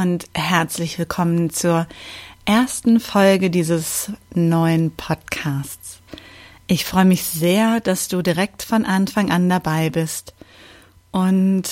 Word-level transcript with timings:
Und 0.00 0.26
herzlich 0.34 0.96
willkommen 0.98 1.50
zur 1.50 1.88
ersten 2.44 3.00
Folge 3.00 3.50
dieses 3.50 4.12
neuen 4.32 4.92
Podcasts. 4.92 5.98
Ich 6.68 6.84
freue 6.84 7.04
mich 7.04 7.24
sehr, 7.24 7.80
dass 7.80 8.06
du 8.06 8.22
direkt 8.22 8.62
von 8.62 8.84
Anfang 8.84 9.32
an 9.32 9.48
dabei 9.48 9.90
bist. 9.90 10.34
Und 11.10 11.64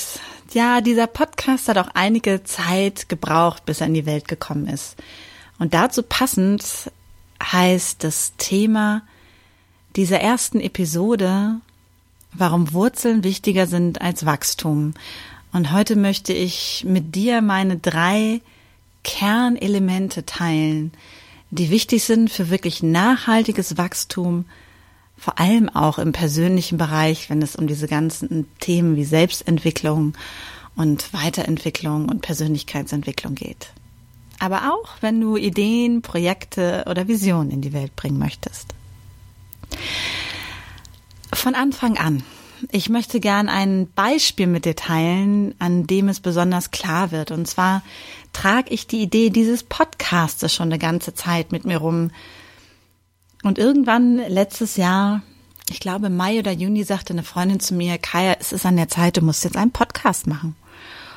ja, 0.53 0.81
dieser 0.81 1.07
Podcast 1.07 1.69
hat 1.69 1.79
auch 1.79 1.91
einige 1.95 2.43
Zeit 2.43 3.09
gebraucht, 3.09 3.65
bis 3.65 3.81
er 3.81 3.87
in 3.87 3.95
die 3.95 4.07
Welt 4.07 4.27
gekommen 4.27 4.67
ist. 4.67 4.97
Und 5.61 5.73
dazu 5.73 6.03
passend 6.03 6.91
heißt 7.41 8.03
das 8.03 8.33
Thema 8.39 9.03
dieser 9.95 10.21
ersten 10.21 10.61
Episode, 10.61 11.61
warum 12.33 12.73
Wurzeln 12.73 13.23
wichtiger 13.23 13.69
sind 13.69 14.01
als 14.01 14.27
Wachstum. 14.27 14.95
Und 15.53 15.73
heute 15.73 15.97
möchte 15.97 16.33
ich 16.33 16.85
mit 16.87 17.15
dir 17.15 17.41
meine 17.41 17.79
drei 17.79 18.41
Kernelemente 19.05 20.27
teilen, 20.27 20.93
die 21.51 21.71
wichtig 21.71 22.05
sind 22.05 22.31
für 22.31 22.51
wirklich 22.51 22.83
nachhaltiges 22.83 23.79
Wachstum, 23.79 24.45
vor 25.17 25.39
allem 25.39 25.69
auch 25.69 25.99
im 25.99 26.13
persönlichen 26.13 26.77
Bereich, 26.77 27.31
wenn 27.31 27.41
es 27.41 27.57
um 27.57 27.67
diese 27.67 27.89
ganzen 27.89 28.47
Themen 28.59 28.97
wie 28.97 29.05
Selbstentwicklung 29.05 30.15
und 30.75 31.13
Weiterentwicklung 31.15 32.09
und 32.09 32.21
Persönlichkeitsentwicklung 32.21 33.35
geht. 33.35 33.71
Aber 34.39 34.75
auch, 34.75 34.91
wenn 35.01 35.21
du 35.21 35.37
Ideen, 35.37 36.03
Projekte 36.03 36.85
oder 36.91 37.09
Visionen 37.09 37.51
in 37.51 37.63
die 37.63 37.73
Welt 37.73 37.97
bringen 37.97 38.19
möchtest. 38.19 38.75
Von 41.33 41.55
Anfang 41.55 41.97
an 41.97 42.23
ich 42.71 42.89
möchte 42.89 43.21
gern 43.21 43.49
ein 43.49 43.89
Beispiel 43.95 44.47
mit 44.47 44.65
dir 44.65 44.77
teilen, 44.77 45.55
an 45.59 45.87
dem 45.87 46.09
es 46.09 46.21
besonders 46.21 46.71
klar 46.71 47.11
wird. 47.13 47.31
Und 47.31 47.47
zwar 47.47 47.83
trage 48.33 48.73
ich 48.73 48.87
die 48.87 49.03
Idee 49.03 49.31
dieses 49.31 49.63
Podcasts 49.63 50.53
schon 50.53 50.69
eine 50.69 50.79
ganze 50.79 51.15
Zeit 51.15 51.53
mit 51.53 51.65
mir 51.65 51.79
rum. 51.79 52.11
Und 53.43 53.59
irgendwann 53.59 54.17
letztes 54.17 54.77
Jahr, 54.77 55.23
ich 55.71 55.81
glaube 55.81 56.11
Mai 56.11 56.39
oder 56.39 56.53
Juni, 56.53 56.85
sagte 56.85 57.13
eine 57.13 57.23
Freundin 57.23 57.61
zu 57.61 57.75
mir, 57.75 57.99
Kaya, 57.99 58.37
es 58.41 58.53
ist 58.53 58.67
an 58.67 58.77
der 58.77 58.89
Zeit, 58.89 59.17
du 59.17 59.21
musst 59.23 59.45
jetzt 59.45 59.57
einen 59.57 59.73
Podcast 59.73 60.27
machen. 60.27 60.57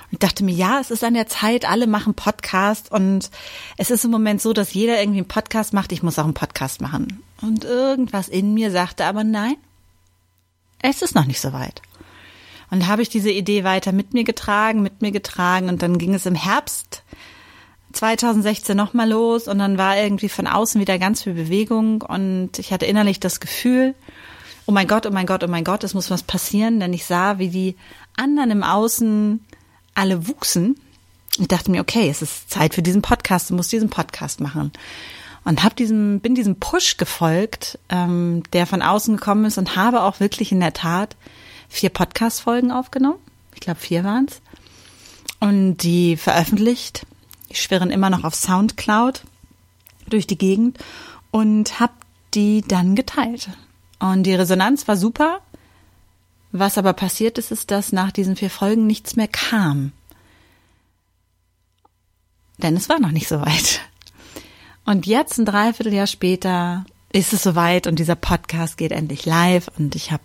Und 0.08 0.14
ich 0.14 0.20
dachte 0.20 0.44
mir, 0.44 0.53
ja, 0.53 0.80
es 0.80 0.92
ist 0.92 1.03
an 1.03 1.14
der 1.14 1.27
Zeit, 1.27 1.70
alle 1.70 1.88
machen 1.88 2.14
Podcast 2.16 2.92
und 2.92 3.30
es 3.77 3.92
ist 3.92 4.05
im 4.05 4.11
Moment 4.11 4.42
so, 4.42 4.53
dass 4.53 4.73
jeder 4.73 5.00
irgendwie 5.00 5.20
einen 5.20 5.27
Podcast 5.27 5.73
macht, 5.73 5.92
ich 5.92 6.03
muss 6.03 6.20
auch 6.20 6.25
einen 6.25 6.33
Podcast 6.33 6.81
machen. 6.81 7.23
Und 7.42 7.64
irgendwas 7.64 8.27
in 8.27 8.53
mir 8.53 8.72
sagte 8.72 9.05
aber 9.05 9.23
nein, 9.23 9.55
es 10.81 11.02
ist 11.02 11.16
noch 11.16 11.25
nicht 11.25 11.41
so 11.41 11.53
weit. 11.53 11.81
Und 12.72 12.88
habe 12.88 13.02
ich 13.02 13.09
diese 13.09 13.31
Idee 13.31 13.63
weiter 13.63 13.91
mit 13.91 14.13
mir 14.13 14.23
getragen, 14.23 14.81
mit 14.81 15.02
mir 15.02 15.11
getragen. 15.11 15.69
Und 15.69 15.81
dann 15.81 15.97
ging 15.97 16.13
es 16.13 16.25
im 16.25 16.36
Herbst 16.36 17.03
2016 17.94 18.77
nochmal 18.77 19.09
los. 19.09 19.47
Und 19.47 19.59
dann 19.59 19.77
war 19.77 19.97
irgendwie 19.97 20.30
von 20.30 20.47
außen 20.47 20.80
wieder 20.80 20.99
ganz 20.99 21.23
viel 21.23 21.33
Bewegung. 21.33 22.03
Und 22.03 22.59
ich 22.59 22.71
hatte 22.71 22.86
innerlich 22.86 23.19
das 23.19 23.39
Gefühl, 23.39 23.95
oh 24.67 24.71
mein 24.71 24.88
Gott, 24.88 25.08
oh 25.08 25.11
mein 25.11 25.26
Gott, 25.26 25.43
oh 25.43 25.48
mein 25.48 25.64
Gott, 25.64 25.83
es 25.83 25.95
muss 25.95 26.11
was 26.11 26.21
passieren, 26.21 26.80
denn 26.80 26.93
ich 26.93 27.05
sah, 27.05 27.39
wie 27.39 27.49
die 27.49 27.75
anderen 28.15 28.52
im 28.52 28.64
Außen 28.64 29.43
alle 29.95 30.27
wuchsen. 30.27 30.80
Ich 31.39 31.48
dachte 31.48 31.71
mir, 31.71 31.81
okay, 31.81 32.08
es 32.08 32.21
ist 32.21 32.52
Zeit 32.52 32.75
für 32.75 32.83
diesen 32.83 33.02
Podcast, 33.02 33.49
du 33.49 33.55
musst 33.55 33.71
diesen 33.71 33.89
Podcast 33.89 34.42
machen 34.42 34.71
und 35.45 35.64
habe 35.64 35.76
diesem 35.76 36.20
bin 36.20 36.36
diesem 36.36 36.58
Push 36.58 36.98
gefolgt, 36.98 37.80
ähm, 37.89 38.44
der 38.54 38.67
von 38.67 38.82
außen 38.82 39.17
gekommen 39.17 39.45
ist 39.45 39.58
und 39.58 39.76
habe 39.76 40.02
auch 40.02 40.20
wirklich 40.20 40.52
in 40.52 40.60
der 40.60 40.73
Tat 40.73 41.16
vier 41.67 41.89
Podcast-Folgen 41.89 42.72
aufgenommen. 42.72 43.20
Ich 43.54 43.61
glaube 43.61 43.80
vier 43.80 44.04
waren's 44.04 44.42
und 45.39 45.78
die 45.78 46.17
veröffentlicht. 46.17 47.05
Die 47.49 47.55
schwirren 47.55 47.89
immer 47.89 48.10
noch 48.10 48.23
auf 48.23 48.36
SoundCloud 48.36 49.23
durch 50.10 50.28
die 50.28 50.38
Gegend 50.38 50.78
und 51.32 51.80
habe 51.80 51.94
die 52.33 52.61
dann 52.61 52.95
geteilt. 52.95 53.49
Und 53.99 54.23
die 54.23 54.36
Resonanz 54.36 54.88
war 54.88 54.98
super. 54.98 55.42
Was 56.52 56.78
aber 56.78 56.94
passiert 56.94 57.38
ist, 57.38 57.52
ist, 57.52 57.72
dass 57.72 57.92
nach 57.92 58.11
diesen 58.11 58.36
vier 58.36 58.49
Folgen 58.49 58.88
nichts 58.88 59.16
mehr 59.16 59.28
kam. 59.28 59.92
Denn 62.58 62.76
es 62.76 62.89
war 62.89 62.99
noch 62.99 63.11
nicht 63.11 63.28
so 63.28 63.39
weit. 63.42 63.82
Und 64.89 65.05
jetzt, 65.05 65.38
ein 65.38 65.45
Dreivierteljahr 65.45 66.08
später, 66.08 66.83
ist 67.14 67.32
es 67.32 67.44
soweit 67.44 67.86
und 67.86 68.00
dieser 68.00 68.16
Podcast 68.16 68.76
geht 68.76 68.92
endlich 68.92 69.27
live 69.27 69.70
und 69.77 69.94
ich 69.94 70.11
habe 70.11 70.23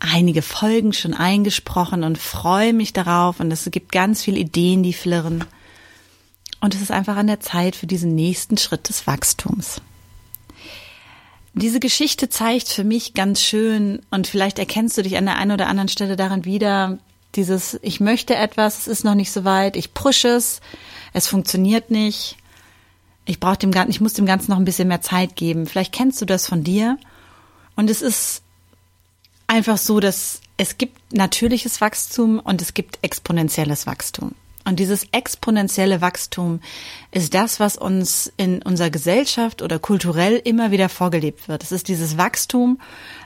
einige 0.00 0.42
Folgen 0.42 0.92
schon 0.92 1.14
eingesprochen 1.14 2.02
und 2.02 2.18
freue 2.18 2.72
mich 2.72 2.92
darauf 2.92 3.38
und 3.38 3.52
es 3.52 3.70
gibt 3.70 3.92
ganz 3.92 4.24
viele 4.24 4.40
Ideen, 4.40 4.82
die 4.82 4.92
flirren. 4.92 5.44
Und 6.60 6.74
es 6.74 6.82
ist 6.82 6.90
einfach 6.90 7.16
an 7.16 7.28
der 7.28 7.38
Zeit 7.38 7.76
für 7.76 7.86
diesen 7.86 8.16
nächsten 8.16 8.56
Schritt 8.56 8.88
des 8.88 9.06
Wachstums. 9.06 9.80
Diese 11.52 11.78
Geschichte 11.78 12.28
zeigt 12.28 12.68
für 12.68 12.82
mich 12.82 13.14
ganz 13.14 13.40
schön 13.40 14.00
und 14.10 14.26
vielleicht 14.26 14.58
erkennst 14.58 14.98
du 14.98 15.02
dich 15.02 15.16
an 15.16 15.26
der 15.26 15.36
einen 15.36 15.52
oder 15.52 15.68
anderen 15.68 15.86
Stelle 15.88 16.16
daran 16.16 16.44
wieder, 16.44 16.98
dieses 17.36 17.78
ich 17.82 18.00
möchte 18.00 18.34
etwas, 18.34 18.78
es 18.78 18.88
ist 18.88 19.04
noch 19.04 19.14
nicht 19.14 19.30
so 19.30 19.44
weit, 19.44 19.76
ich 19.76 19.94
pushe 19.94 20.26
es, 20.26 20.60
es 21.12 21.28
funktioniert 21.28 21.92
nicht 21.92 22.36
ich 23.26 23.40
brauche 23.40 23.56
dem 23.56 23.70
Ganzen, 23.70 23.90
ich 23.90 24.00
muss 24.00 24.12
dem 24.14 24.26
Ganzen 24.26 24.50
noch 24.50 24.58
ein 24.58 24.64
bisschen 24.64 24.88
mehr 24.88 25.00
Zeit 25.00 25.36
geben. 25.36 25.66
Vielleicht 25.66 25.92
kennst 25.92 26.20
du 26.20 26.26
das 26.26 26.46
von 26.46 26.62
dir. 26.62 26.98
Und 27.76 27.90
es 27.90 28.02
ist 28.02 28.42
einfach 29.46 29.78
so, 29.78 30.00
dass 30.00 30.40
es 30.56 30.78
gibt 30.78 31.14
natürliches 31.14 31.80
Wachstum 31.80 32.38
und 32.38 32.62
es 32.62 32.74
gibt 32.74 32.98
exponentielles 33.02 33.86
Wachstum. 33.86 34.34
Und 34.64 34.78
dieses 34.78 35.06
exponentielle 35.12 36.00
Wachstum 36.00 36.60
ist 37.10 37.34
das, 37.34 37.60
was 37.60 37.76
uns 37.76 38.32
in 38.36 38.62
unserer 38.62 38.90
Gesellschaft 38.90 39.60
oder 39.60 39.78
kulturell 39.78 40.40
immer 40.42 40.70
wieder 40.70 40.88
vorgelebt 40.88 41.48
wird. 41.48 41.62
Es 41.62 41.72
ist 41.72 41.88
dieses 41.88 42.16
Wachstum, 42.16 42.80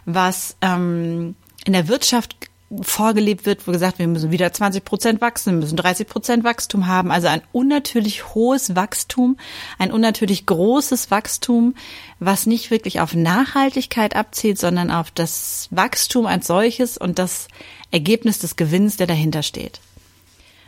was 0.04 0.56
ähm, 0.62 1.36
in 1.64 1.74
der 1.74 1.86
Wirtschaft 1.86 2.36
vorgelebt 2.82 3.46
wird, 3.46 3.66
wo 3.66 3.72
gesagt, 3.72 3.98
wir 3.98 4.06
müssen 4.06 4.30
wieder 4.30 4.52
20 4.52 4.84
Prozent 4.84 5.20
wachsen, 5.22 5.54
wir 5.54 5.60
müssen 5.60 5.76
30 5.76 6.06
Prozent 6.06 6.44
Wachstum 6.44 6.86
haben, 6.86 7.10
also 7.10 7.26
ein 7.28 7.40
unnatürlich 7.52 8.34
hohes 8.34 8.76
Wachstum, 8.76 9.38
ein 9.78 9.90
unnatürlich 9.90 10.44
großes 10.44 11.10
Wachstum, 11.10 11.74
was 12.18 12.46
nicht 12.46 12.70
wirklich 12.70 13.00
auf 13.00 13.14
Nachhaltigkeit 13.14 14.14
abzielt, 14.14 14.58
sondern 14.58 14.90
auf 14.90 15.10
das 15.10 15.68
Wachstum 15.70 16.26
als 16.26 16.46
solches 16.46 16.98
und 16.98 17.18
das 17.18 17.48
Ergebnis 17.90 18.38
des 18.38 18.56
Gewinns, 18.56 18.98
der 18.98 19.06
dahinter 19.06 19.42
steht. 19.42 19.80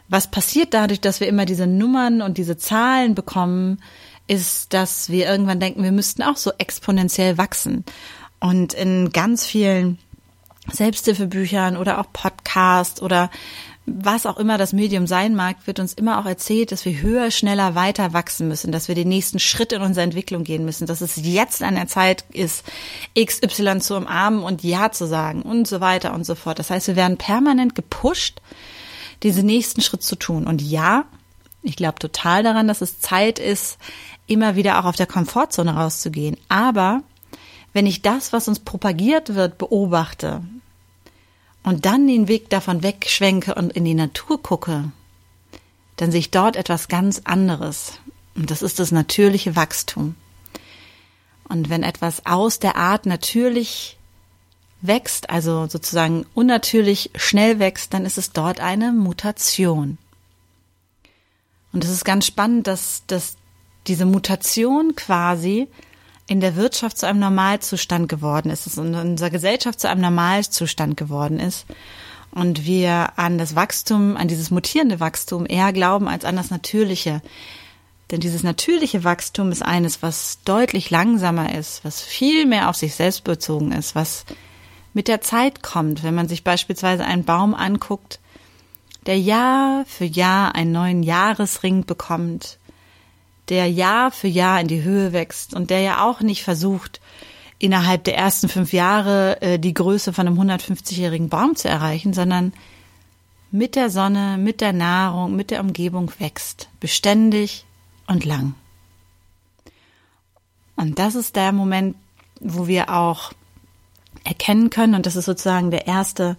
Was 0.09 0.31
passiert 0.31 0.73
dadurch, 0.73 1.01
dass 1.01 1.21
wir 1.21 1.29
immer 1.29 1.45
diese 1.45 1.67
Nummern 1.67 2.23
und 2.23 2.39
diese 2.39 2.57
Zahlen 2.57 3.15
bekommen, 3.15 3.81
ist, 4.27 4.73
dass 4.73 5.11
wir 5.11 5.29
irgendwann 5.29 5.61
denken, 5.61 5.83
wir 5.83 5.93
müssten 5.93 6.23
auch 6.23 6.37
so 6.37 6.53
exponentiell 6.57 7.37
wachsen. 7.37 7.85
Und 8.41 8.73
in 8.73 9.11
ganz 9.11 9.45
vielen 9.45 9.99
Selbsthilfebüchern 10.73 11.77
oder 11.77 12.01
auch 12.01 12.07
Podcasts 12.13 13.03
oder 13.03 13.31
was 13.87 14.27
auch 14.27 14.37
immer 14.37 14.59
das 14.59 14.73
Medium 14.73 15.07
sein 15.07 15.35
mag, 15.35 15.57
wird 15.67 15.81
uns 15.81 15.95
immer 15.95 16.21
auch 16.21 16.27
erzählt, 16.27 16.71
dass 16.71 16.85
wir 16.85 17.01
höher, 17.01 17.31
schneller, 17.31 17.75
weiter 17.75 18.13
wachsen 18.13 18.47
müssen, 18.47 18.73
dass 18.73 18.89
wir 18.89 18.95
den 18.95 19.09
nächsten 19.09 19.39
Schritt 19.39 19.73
in 19.73 19.83
unserer 19.83 20.05
Entwicklung 20.05 20.45
gehen 20.45 20.65
müssen, 20.65 20.87
dass 20.87 21.01
es 21.01 21.17
jetzt 21.17 21.63
an 21.63 21.75
der 21.75 21.89
Zeit 21.89 22.25
ist, 22.31 22.65
XY 23.19 23.81
zu 23.81 23.97
umarmen 23.97 24.43
und 24.43 24.63
Ja 24.63 24.93
zu 24.93 25.07
sagen 25.07 25.43
und 25.43 25.67
so 25.67 25.81
weiter 25.81 26.15
und 26.15 26.25
so 26.25 26.35
fort. 26.35 26.59
Das 26.59 26.71
heißt, 26.71 26.89
wir 26.89 26.97
werden 26.97 27.17
permanent 27.17 27.75
gepusht, 27.75 28.41
diesen 29.23 29.47
nächsten 29.47 29.81
Schritt 29.81 30.03
zu 30.03 30.17
tun. 30.17 30.47
Und 30.47 30.63
ja, 30.63 31.05
ich 31.63 31.77
glaube 31.77 31.99
total 31.99 32.43
daran, 32.43 32.69
dass 32.69 32.81
es 32.83 33.01
Zeit 33.01 33.39
ist, 33.39 33.79
immer 34.27 34.57
wieder 34.57 34.79
auch 34.79 34.85
auf 34.85 34.97
der 34.97 35.07
Komfortzone 35.07 35.75
rauszugehen. 35.75 36.37
Aber 36.49 37.03
wenn 37.73 37.87
ich 37.87 38.03
das, 38.03 38.33
was 38.33 38.47
uns 38.47 38.61
propagiert 38.61 39.35
wird, 39.35 39.59
beobachte 39.59 40.43
und 41.63 41.87
dann 41.87 42.07
den 42.07 42.29
Weg 42.29 42.51
davon 42.51 42.83
wegschwenke 42.83 43.55
und 43.55 43.73
in 43.73 43.85
die 43.85 43.95
Natur 43.95 44.43
gucke, 44.43 44.93
dann 45.97 46.11
sehe 46.11 46.21
ich 46.21 46.31
dort 46.31 46.57
etwas 46.57 46.89
ganz 46.89 47.23
anderes. 47.25 47.99
Und 48.35 48.51
das 48.51 48.63
ist 48.63 48.79
das 48.79 48.93
natürliche 48.93 49.57
Wachstum. 49.57 50.15
Und 51.49 51.69
wenn 51.69 51.83
etwas 51.83 52.25
aus 52.27 52.59
der 52.59 52.77
Art 52.77 53.07
natürlich 53.07 53.99
wächst, 54.81 55.29
also 55.29 55.67
sozusagen 55.67 56.25
unnatürlich 56.33 57.11
schnell 57.17 57.59
wächst, 57.59 57.93
dann 57.93 58.07
ist 58.07 58.19
es 58.19 58.33
dort 58.33 58.61
eine 58.61 58.93
Mutation. 58.93 59.99
Und 61.73 61.85
es 61.85 61.91
ist 61.91 62.05
ganz 62.05 62.27
spannend, 62.27 62.67
dass, 62.67 63.03
dass 63.07 63.37
diese 63.87 64.07
Mutation 64.07 64.97
quasi 64.97 65.69
in 66.31 66.39
der 66.39 66.55
Wirtschaft 66.55 66.97
zu 66.97 67.09
einem 67.09 67.19
Normalzustand 67.19 68.09
geworden 68.09 68.51
ist, 68.51 68.65
dass 68.65 68.79
in 68.79 68.95
unserer 68.95 69.31
Gesellschaft 69.31 69.81
zu 69.81 69.89
einem 69.89 70.03
Normalzustand 70.03 70.97
geworden 70.97 71.41
ist 71.41 71.67
und 72.31 72.65
wir 72.67 73.19
an 73.19 73.37
das 73.37 73.57
Wachstum, 73.57 74.17
an 74.17 74.29
dieses 74.29 74.53
mutierende 74.53 75.01
Wachstum 75.01 75.45
eher 75.45 75.73
glauben 75.73 76.07
als 76.07 76.25
an 76.25 76.37
das 76.37 76.51
natürliche. 76.51 77.21
Denn 78.13 78.21
dieses 78.21 78.45
natürliche 78.45 79.03
Wachstum 79.03 79.51
ist 79.51 79.63
eines, 79.63 80.05
was 80.05 80.39
deutlich 80.45 80.91
langsamer 80.91 81.53
ist, 81.53 81.85
was 81.85 82.01
viel 82.01 82.47
mehr 82.47 82.69
auf 82.69 82.77
sich 82.77 82.95
selbst 82.95 83.25
bezogen 83.25 83.73
ist, 83.73 83.97
was 83.97 84.25
mit 84.95 85.09
der 85.09 85.23
Zeit 85.23 85.65
kommt. 85.65 86.05
Wenn 86.05 86.15
man 86.15 86.29
sich 86.29 86.45
beispielsweise 86.45 87.05
einen 87.05 87.25
Baum 87.25 87.55
anguckt, 87.55 88.21
der 89.07 89.19
Jahr 89.19 89.85
für 89.85 90.05
Jahr 90.05 90.55
einen 90.55 90.71
neuen 90.71 91.03
Jahresring 91.03 91.87
bekommt, 91.87 92.60
der 93.51 93.71
Jahr 93.71 94.11
für 94.11 94.29
Jahr 94.29 94.61
in 94.61 94.69
die 94.69 94.83
Höhe 94.83 95.13
wächst 95.13 95.55
und 95.55 95.71
der 95.71 95.81
ja 95.81 96.05
auch 96.05 96.21
nicht 96.21 96.43
versucht, 96.43 97.01
innerhalb 97.59 98.05
der 98.05 98.17
ersten 98.17 98.49
fünf 98.49 98.73
Jahre 98.73 99.41
äh, 99.43 99.59
die 99.59 99.75
Größe 99.75 100.13
von 100.13 100.27
einem 100.27 100.41
150-jährigen 100.41 101.29
Baum 101.29 101.57
zu 101.57 101.69
erreichen, 101.69 102.15
sondern 102.15 102.53
mit 103.51 103.77
der 103.77 103.91
Sonne, 103.91 104.39
mit 104.39 104.61
der 104.61 104.73
Nahrung, 104.73 105.37
mit 105.37 105.51
der 105.51 105.61
Umgebung 105.61 106.11
wächst, 106.19 106.69
beständig 106.79 107.67
und 108.07 108.25
lang. 108.25 108.55
Und 110.77 110.99
das 110.99 111.15
ist 111.15 111.37
der 111.37 111.53
Moment, 111.53 111.97
wo 112.41 112.67
wir 112.67 112.89
auch 112.91 113.33
erkennen 114.25 114.71
können, 114.71 114.95
und 114.95 115.05
das 115.05 115.17
ist 115.17 115.27
sozusagen 115.27 115.71
der 115.71 115.87
erste 115.87 116.37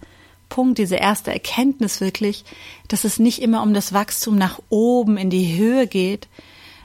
Punkt, 0.50 0.80
diese 0.80 0.96
erste 0.96 1.32
Erkenntnis 1.32 2.02
wirklich, 2.02 2.44
dass 2.88 3.04
es 3.04 3.20
nicht 3.20 3.42
immer 3.42 3.62
um 3.62 3.74
das 3.74 3.94
Wachstum 3.94 4.38
nach 4.38 4.60
oben 4.70 5.18
in 5.18 5.30
die 5.30 5.58
Höhe 5.58 5.88
geht, 5.88 6.28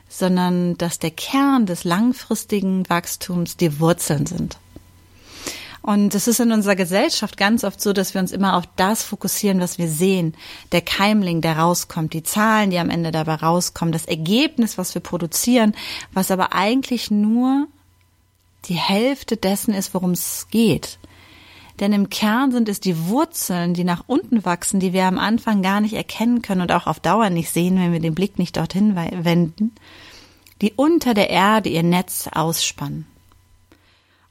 sondern 0.08 0.76
dass 0.79 0.99
der 0.99 1.11
Kern 1.11 1.67
des 1.67 1.85
langfristigen 1.85 2.88
Wachstums 2.88 3.56
die 3.56 3.81
Wurzeln 3.81 4.26
sind. 4.26 4.58
Und 5.87 6.17
es 6.17 6.26
ist 6.26 6.41
in 6.41 6.50
unserer 6.50 6.75
Gesellschaft 6.75 7.37
ganz 7.37 7.62
oft 7.62 7.81
so, 7.81 7.93
dass 7.93 8.12
wir 8.12 8.20
uns 8.20 8.32
immer 8.32 8.56
auf 8.56 8.64
das 8.75 9.05
fokussieren, 9.05 9.61
was 9.61 9.79
wir 9.79 9.88
sehen. 9.88 10.35
Der 10.73 10.81
Keimling, 10.81 11.43
der 11.43 11.58
rauskommt, 11.58 12.12
die 12.12 12.25
Zahlen, 12.25 12.70
die 12.70 12.81
am 12.81 12.91
Ende 12.91 13.12
dabei 13.12 13.35
rauskommen, 13.37 13.93
das 13.93 14.05
Ergebnis, 14.05 14.79
was 14.79 14.97
wir 14.97 15.00
produzieren, 15.00 15.76
was 16.12 16.32
aber 16.32 16.53
eigentlich 16.53 17.12
nur 17.12 17.69
die 18.64 18.75
Hälfte 18.75 19.37
dessen 19.37 19.73
ist, 19.73 19.94
worum 19.94 20.11
es 20.11 20.49
geht. 20.50 20.99
Denn 21.81 21.93
im 21.93 22.08
Kern 22.08 22.52
sind 22.52 22.69
es 22.69 22.81
die 22.81 23.06
Wurzeln, 23.06 23.75
die 23.75 23.84
nach 23.84 24.05
unten 24.06 24.44
wachsen, 24.44 24.81
die 24.81 24.93
wir 24.93 25.05
am 25.05 25.19
Anfang 25.19 25.62
gar 25.62 25.81
nicht 25.81 25.94
erkennen 25.94 26.40
können 26.40 26.62
und 26.62 26.73
auch 26.73 26.87
auf 26.87 27.00
Dauer 27.00 27.28
nicht 27.28 27.50
sehen, 27.50 27.76
wenn 27.78 27.93
wir 27.93 28.00
den 28.00 28.14
Blick 28.14 28.38
nicht 28.38 28.56
dorthin 28.56 28.96
wenden, 28.96 29.75
die 30.62 30.73
unter 30.75 31.12
der 31.12 31.28
Erde 31.28 31.69
ihr 31.69 31.82
Netz 31.82 32.28
ausspannen. 32.32 33.06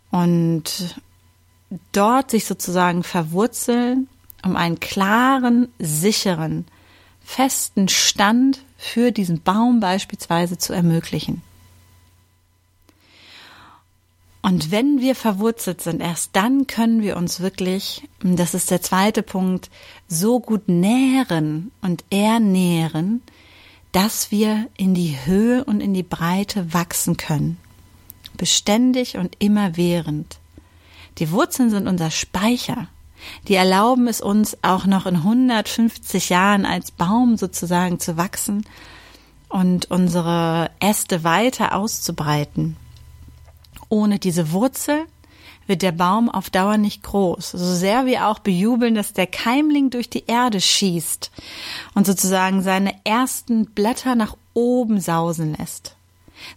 Und 0.09 0.99
dort 1.91 2.31
sich 2.31 2.45
sozusagen 2.45 3.03
verwurzeln, 3.03 4.07
um 4.43 4.55
einen 4.55 4.79
klaren, 4.79 5.67
sicheren, 5.77 6.65
festen 7.23 7.89
Stand 7.89 8.63
für 8.77 9.11
diesen 9.11 9.41
Baum 9.41 9.79
beispielsweise 9.79 10.57
zu 10.57 10.73
ermöglichen. 10.73 11.41
Und 14.45 14.69
wenn 14.69 15.01
wir 15.01 15.15
verwurzelt 15.15 15.81
sind, 15.81 16.01
erst 16.01 16.35
dann 16.35 16.67
können 16.67 17.01
wir 17.01 17.17
uns 17.17 17.39
wirklich, 17.39 18.07
das 18.21 18.53
ist 18.53 18.69
der 18.69 18.79
zweite 18.79 19.23
Punkt, 19.23 19.71
so 20.07 20.39
gut 20.39 20.67
nähren 20.67 21.71
und 21.81 22.05
ernähren, 22.11 23.23
dass 23.91 24.29
wir 24.29 24.67
in 24.77 24.93
die 24.93 25.17
Höhe 25.25 25.63
und 25.63 25.81
in 25.81 25.95
die 25.95 26.03
Breite 26.03 26.75
wachsen 26.75 27.17
können. 27.17 27.57
Beständig 28.37 29.17
und 29.17 29.35
immerwährend. 29.39 30.37
Die 31.17 31.31
Wurzeln 31.31 31.71
sind 31.71 31.87
unser 31.87 32.11
Speicher. 32.11 32.87
Die 33.47 33.55
erlauben 33.55 34.07
es 34.07 34.21
uns 34.21 34.59
auch 34.61 34.85
noch 34.85 35.07
in 35.07 35.15
150 35.15 36.29
Jahren 36.29 36.67
als 36.67 36.91
Baum 36.91 37.37
sozusagen 37.37 37.99
zu 37.99 38.15
wachsen 38.15 38.63
und 39.49 39.89
unsere 39.89 40.69
Äste 40.79 41.23
weiter 41.23 41.73
auszubreiten. 41.73 42.77
Ohne 43.89 44.19
diese 44.19 44.51
Wurzel 44.51 45.05
wird 45.67 45.81
der 45.81 45.91
Baum 45.91 46.29
auf 46.29 46.49
Dauer 46.49 46.77
nicht 46.77 47.03
groß. 47.03 47.51
So 47.51 47.75
sehr 47.75 48.05
wir 48.05 48.27
auch 48.27 48.39
bejubeln, 48.39 48.95
dass 48.95 49.13
der 49.13 49.27
Keimling 49.27 49.89
durch 49.89 50.09
die 50.09 50.25
Erde 50.27 50.61
schießt 50.61 51.31
und 51.95 52.05
sozusagen 52.05 52.61
seine 52.61 52.93
ersten 53.03 53.65
Blätter 53.65 54.15
nach 54.15 54.37
oben 54.53 54.99
sausen 54.99 55.55
lässt. 55.57 55.95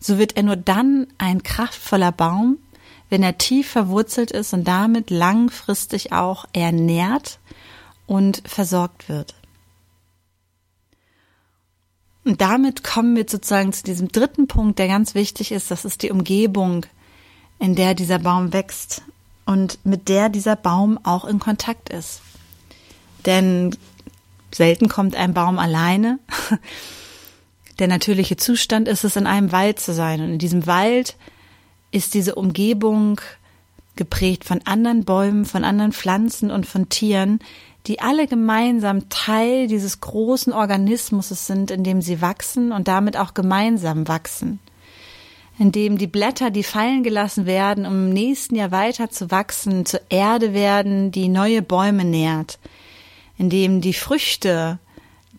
So 0.01 0.19
wird 0.19 0.37
er 0.37 0.43
nur 0.43 0.57
dann 0.57 1.07
ein 1.19 1.43
kraftvoller 1.43 2.13
Baum, 2.13 2.59
wenn 3.11 3.23
er 3.23 3.39
tief 3.39 3.69
verwurzelt 3.71 4.31
ist 4.31 4.53
und 4.53 4.65
damit 4.65 5.11
langfristig 5.11 6.13
auch 6.13 6.45
ernährt 6.53 7.39
und 8.07 8.43
versorgt 8.45 9.09
wird. 9.09 9.35
Und 12.25 12.43
damit 12.43 12.85
kommen 12.85 13.17
wir 13.17 13.25
sozusagen 13.27 13.73
zu 13.73 13.85
diesem 13.85 14.09
dritten 14.09 14.49
Punkt, 14.49 14.79
der 14.79 14.89
ganz 14.89 15.15
wichtig 15.15 15.51
ist, 15.51 15.71
das 15.71 15.87
ist 15.87 16.03
die 16.03 16.11
Umgebung, 16.11 16.85
in 17.59 17.75
der 17.75 17.95
dieser 17.95 18.19
Baum 18.19 18.53
wächst 18.53 19.03
und 19.47 19.79
mit 19.85 20.09
der 20.09 20.29
dieser 20.29 20.57
Baum 20.57 20.99
auch 21.03 21.25
in 21.25 21.39
Kontakt 21.39 21.89
ist. 21.89 22.21
Denn 23.27 23.75
selten 24.53 24.89
kommt 24.89 25.17
ein 25.17 25.35
Baum 25.35 25.59
alleine. 25.59 26.19
Der 27.79 27.89
natürliche 27.89 28.37
Zustand 28.37 28.89
ist 28.89 29.05
es, 29.05 29.15
in 29.15 29.27
einem 29.27 29.53
Wald 29.53 29.79
zu 29.79 29.95
sein. 29.95 30.21
Und 30.21 30.33
in 30.33 30.39
diesem 30.39 30.67
Wald 30.67 31.17
ist 31.93 32.15
diese 32.15 32.35
Umgebung 32.35 33.21
geprägt 33.95 34.45
von 34.45 34.61
anderen 34.65 35.05
Bäumen, 35.05 35.45
von 35.45 35.65
anderen 35.65 35.93
Pflanzen 35.93 36.51
und 36.51 36.67
von 36.67 36.89
Tieren, 36.89 37.39
die 37.87 38.01
alle 38.01 38.27
gemeinsam 38.27 39.09
Teil 39.09 39.69
dieses 39.69 40.01
großen 40.01 40.53
Organismus 40.53 41.29
sind, 41.29 41.71
in 41.71 41.85
dem 41.85 42.03
sie 42.03 42.21
wachsen 42.21 42.73
und 42.73 42.89
damit 42.89 43.17
auch 43.17 43.33
gemeinsam 43.33 44.09
wachsen 44.09 44.59
in 45.59 45.73
dem 45.73 45.99
die 45.99 46.07
Blätter, 46.07 46.51
die 46.51 46.63
fallen 46.63 47.03
gelassen 47.03 47.47
werden, 47.47 47.85
um 47.85 47.93
im 47.93 48.11
nächsten 48.11 48.55
Jahr 48.55 48.71
weiter 48.71 49.11
zu 49.11 49.31
wachsen, 49.31 49.85
zur 49.85 50.01
Erde 50.09 50.55
werden, 50.55 51.11
die 51.11 51.29
neue 51.29 51.63
Bäume 51.63 52.05
nährt, 52.05 52.59
in 53.37 53.51
dem 53.51 53.81
die 53.81 53.95
Früchte, 53.95 54.79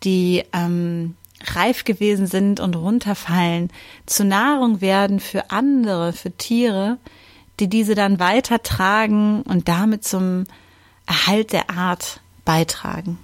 die 0.04 0.44
ähm, 0.52 1.16
reif 1.44 1.86
gewesen 1.86 2.28
sind 2.28 2.60
und 2.60 2.76
runterfallen, 2.76 3.72
zu 4.06 4.26
Nahrung 4.26 4.82
werden 4.82 5.20
für 5.20 5.52
andere, 5.52 6.12
für 6.12 6.32
Tiere, 6.32 6.98
die 7.60 7.68
diese 7.68 7.96
dann 7.96 8.20
weitertragen 8.20 9.42
und 9.44 9.68
damit 9.70 10.04
zum 10.04 10.46
Erhalt 11.06 11.54
der 11.54 11.70
Art 11.70 12.22
beitragen. 12.44 13.18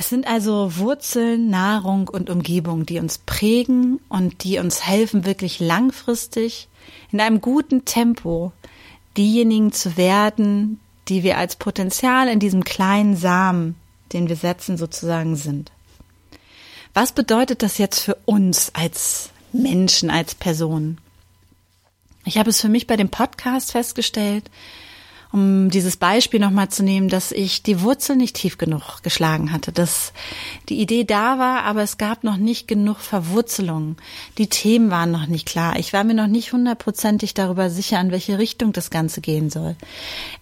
Es 0.00 0.08
sind 0.08 0.26
also 0.26 0.78
Wurzeln, 0.78 1.50
Nahrung 1.50 2.08
und 2.08 2.30
Umgebung, 2.30 2.86
die 2.86 3.00
uns 3.00 3.18
prägen 3.18 4.00
und 4.08 4.44
die 4.44 4.56
uns 4.56 4.86
helfen, 4.86 5.26
wirklich 5.26 5.60
langfristig 5.60 6.68
in 7.12 7.20
einem 7.20 7.42
guten 7.42 7.84
Tempo 7.84 8.52
diejenigen 9.18 9.72
zu 9.72 9.98
werden, 9.98 10.80
die 11.08 11.22
wir 11.22 11.36
als 11.36 11.56
Potenzial 11.56 12.28
in 12.28 12.38
diesem 12.38 12.64
kleinen 12.64 13.14
Samen, 13.14 13.74
den 14.14 14.30
wir 14.30 14.36
setzen, 14.36 14.78
sozusagen 14.78 15.36
sind. 15.36 15.70
Was 16.94 17.12
bedeutet 17.12 17.62
das 17.62 17.76
jetzt 17.76 18.00
für 18.00 18.16
uns 18.24 18.74
als 18.74 19.28
Menschen, 19.52 20.08
als 20.08 20.34
Personen? 20.34 20.96
Ich 22.24 22.38
habe 22.38 22.48
es 22.48 22.62
für 22.62 22.70
mich 22.70 22.86
bei 22.86 22.96
dem 22.96 23.10
Podcast 23.10 23.72
festgestellt, 23.72 24.50
um 25.32 25.70
dieses 25.70 25.96
Beispiel 25.96 26.40
nochmal 26.40 26.68
zu 26.68 26.82
nehmen, 26.82 27.08
dass 27.08 27.30
ich 27.30 27.62
die 27.62 27.82
Wurzel 27.82 28.16
nicht 28.16 28.36
tief 28.36 28.58
genug 28.58 29.02
geschlagen 29.02 29.52
hatte, 29.52 29.70
dass 29.72 30.12
die 30.68 30.80
Idee 30.80 31.04
da 31.04 31.38
war, 31.38 31.62
aber 31.62 31.82
es 31.82 31.98
gab 31.98 32.24
noch 32.24 32.36
nicht 32.36 32.66
genug 32.66 32.98
Verwurzelung. 32.98 33.96
Die 34.38 34.48
Themen 34.48 34.90
waren 34.90 35.12
noch 35.12 35.26
nicht 35.26 35.46
klar. 35.46 35.78
Ich 35.78 35.92
war 35.92 36.02
mir 36.02 36.14
noch 36.14 36.26
nicht 36.26 36.52
hundertprozentig 36.52 37.34
darüber 37.34 37.70
sicher, 37.70 38.00
in 38.00 38.10
welche 38.10 38.38
Richtung 38.38 38.72
das 38.72 38.90
Ganze 38.90 39.20
gehen 39.20 39.50
soll. 39.50 39.76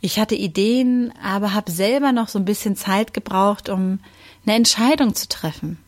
Ich 0.00 0.18
hatte 0.18 0.35
Ideen, 0.35 1.12
aber 1.23 1.52
habe 1.52 1.71
selber 1.71 2.12
noch 2.12 2.28
so 2.28 2.38
ein 2.38 2.45
bisschen 2.45 2.76
Zeit 2.76 3.12
gebraucht, 3.12 3.68
um 3.68 4.00
eine 4.47 4.57
Entscheidung 4.57 5.14
zu 5.14 5.28
treffen. 5.28 5.78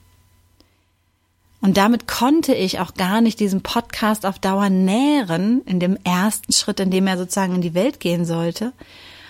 Und 1.60 1.76
damit 1.76 2.08
konnte 2.08 2.54
ich 2.54 2.80
auch 2.80 2.94
gar 2.94 3.20
nicht 3.20 3.38
diesen 3.38 3.62
Podcast 3.62 4.24
auf 4.24 4.38
Dauer 4.38 4.70
nähren, 4.70 5.62
in 5.66 5.78
dem 5.78 5.98
ersten 6.04 6.52
Schritt, 6.52 6.80
in 6.80 6.90
dem 6.90 7.06
er 7.06 7.18
sozusagen 7.18 7.56
in 7.56 7.60
die 7.60 7.74
Welt 7.74 8.00
gehen 8.00 8.24
sollte, 8.24 8.72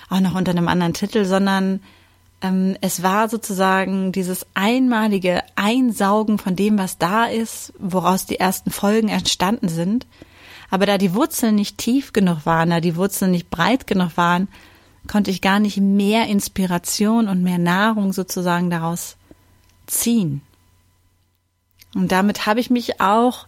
auch 0.08 0.20
noch 0.20 0.34
unter 0.34 0.52
einem 0.52 0.68
anderen 0.68 0.94
Titel, 0.94 1.24
sondern 1.24 1.80
ähm, 2.40 2.76
es 2.80 3.02
war 3.02 3.28
sozusagen 3.28 4.12
dieses 4.12 4.46
einmalige 4.54 5.42
Einsaugen 5.56 6.38
von 6.38 6.54
dem, 6.54 6.78
was 6.78 6.98
da 6.98 7.26
ist, 7.26 7.72
woraus 7.78 8.26
die 8.26 8.38
ersten 8.38 8.70
Folgen 8.70 9.08
entstanden 9.08 9.68
sind. 9.68 10.06
Aber 10.70 10.86
da 10.86 10.98
die 10.98 11.14
Wurzeln 11.14 11.56
nicht 11.56 11.78
tief 11.78 12.12
genug 12.12 12.46
waren, 12.46 12.70
da 12.70 12.80
die 12.80 12.94
Wurzeln 12.94 13.32
nicht 13.32 13.50
breit 13.50 13.88
genug 13.88 14.16
waren, 14.16 14.46
konnte 15.08 15.32
ich 15.32 15.40
gar 15.40 15.58
nicht 15.58 15.78
mehr 15.78 16.26
Inspiration 16.28 17.26
und 17.26 17.42
mehr 17.42 17.58
Nahrung 17.58 18.12
sozusagen 18.12 18.70
daraus 18.70 19.16
ziehen. 19.86 20.42
Und 21.94 22.12
damit 22.12 22.46
habe 22.46 22.60
ich 22.60 22.70
mich 22.70 23.00
auch 23.00 23.46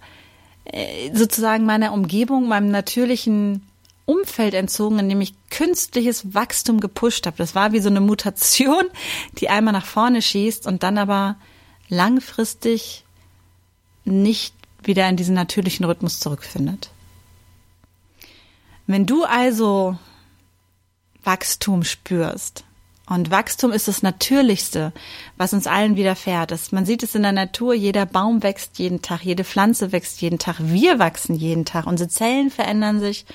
äh, 0.65 1.15
sozusagen 1.15 1.65
meiner 1.65 1.93
Umgebung, 1.93 2.49
meinem 2.49 2.71
natürlichen 2.71 3.67
Umfeld 4.05 4.55
entzogen, 4.55 4.99
in 4.99 5.09
dem 5.09 5.21
ich 5.21 5.35
künstliches 5.51 6.35
Wachstum 6.35 6.81
gepusht 6.81 7.27
habe. 7.27 7.37
Das 7.37 7.55
war 7.55 7.73
wie 7.73 7.81
so 7.81 7.89
eine 7.89 8.01
Mutation, 8.01 8.85
die 9.39 9.49
einmal 9.49 9.73
nach 9.73 9.87
vorne 9.87 10.23
schießt 10.23 10.67
und 10.67 10.83
dann 10.83 10.99
aber 10.99 11.37
langfristig 11.89 13.05
nicht 14.05 14.55
wieder 14.83 15.09
in 15.09 15.17
diesen 15.17 15.35
natürlichen 15.35 15.85
Rhythmus 15.85 16.19
zurückfindet. 16.19 16.91
Wenn 18.87 19.07
du 19.07 19.25
also 19.25 19.97
Wachstum 21.23 21.85
spürst, 21.85 22.65
und 23.09 23.31
Wachstum 23.31 23.73
ist 23.73 23.89
das 23.89 24.03
Natürlichste, 24.03 24.93
was 25.37 25.53
uns 25.53 25.67
allen 25.67 25.97
widerfährt. 25.97 26.51
Das, 26.53 26.71
man 26.71 26.87
sieht 26.87 27.03
es 27.03 27.15
in 27.15 27.23
der 27.23 27.33
Natur, 27.33 27.75
jeder 27.75 28.07
Baum 28.07 28.43
wächst 28.43 28.79
jeden 28.79 29.03
Tag, 29.03 29.23
jede 29.25 29.45
Pflanze 29.45 29.91
wächst 29.91 30.21
jeden 30.23 30.39
Tag, 30.39 30.57
wir 30.61 30.99
wachsen 30.99 31.35
jeden 31.35 31.65
Tag, 31.65 31.87
unsere 31.87 32.09
Zellen 32.09 32.51
verändern 32.51 33.01
sich 33.01 33.27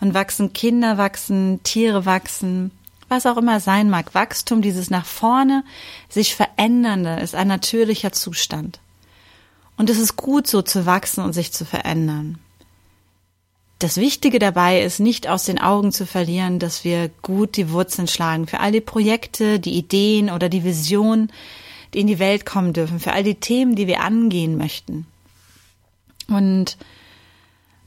und 0.00 0.14
wachsen, 0.14 0.52
Kinder 0.52 0.98
wachsen, 0.98 1.60
Tiere 1.64 2.06
wachsen, 2.06 2.70
was 3.08 3.26
auch 3.26 3.36
immer 3.36 3.58
sein 3.58 3.90
mag. 3.90 4.14
Wachstum, 4.14 4.62
dieses 4.62 4.88
nach 4.88 5.06
vorne 5.06 5.64
sich 6.08 6.36
verändernde, 6.36 7.18
ist 7.20 7.34
ein 7.34 7.48
natürlicher 7.48 8.12
Zustand. 8.12 8.78
Und 9.76 9.90
es 9.90 9.98
ist 9.98 10.16
gut 10.16 10.46
so 10.46 10.62
zu 10.62 10.86
wachsen 10.86 11.24
und 11.24 11.32
sich 11.32 11.52
zu 11.52 11.64
verändern. 11.64 12.38
Das 13.78 13.96
Wichtige 13.96 14.40
dabei 14.40 14.82
ist, 14.82 14.98
nicht 14.98 15.28
aus 15.28 15.44
den 15.44 15.60
Augen 15.60 15.92
zu 15.92 16.04
verlieren, 16.04 16.58
dass 16.58 16.82
wir 16.82 17.10
gut 17.22 17.56
die 17.56 17.70
Wurzeln 17.70 18.08
schlagen 18.08 18.48
für 18.48 18.58
all 18.58 18.72
die 18.72 18.80
Projekte, 18.80 19.60
die 19.60 19.74
Ideen 19.74 20.30
oder 20.30 20.48
die 20.48 20.64
Visionen, 20.64 21.30
die 21.94 22.00
in 22.00 22.08
die 22.08 22.18
Welt 22.18 22.44
kommen 22.44 22.72
dürfen, 22.72 22.98
für 22.98 23.12
all 23.12 23.22
die 23.22 23.36
Themen, 23.36 23.76
die 23.76 23.86
wir 23.86 24.00
angehen 24.00 24.56
möchten. 24.56 25.06
Und 26.28 26.76